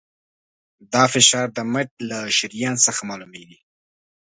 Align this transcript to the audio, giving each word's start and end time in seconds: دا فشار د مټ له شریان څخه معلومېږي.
دا 0.93 1.03
فشار 1.13 1.47
د 1.57 1.59
مټ 1.73 1.89
له 2.09 2.19
شریان 2.37 2.75
څخه 2.85 3.01
معلومېږي. 3.09 3.59